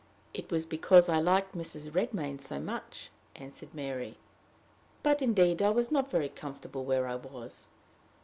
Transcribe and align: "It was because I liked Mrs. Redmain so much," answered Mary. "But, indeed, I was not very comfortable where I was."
"It 0.33 0.49
was 0.49 0.65
because 0.65 1.09
I 1.09 1.19
liked 1.19 1.55
Mrs. 1.55 1.91
Redmain 1.93 2.41
so 2.41 2.59
much," 2.59 3.11
answered 3.35 3.71
Mary. 3.75 4.17
"But, 5.03 5.21
indeed, 5.21 5.61
I 5.61 5.69
was 5.69 5.91
not 5.91 6.09
very 6.09 6.29
comfortable 6.29 6.83
where 6.85 7.05
I 7.05 7.13
was." 7.13 7.67